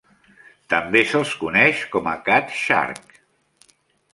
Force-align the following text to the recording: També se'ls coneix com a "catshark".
També 0.73 1.03
se'ls 1.11 1.35
coneix 1.43 1.83
com 1.97 2.09
a 2.13 2.15
"catshark". 2.31 3.21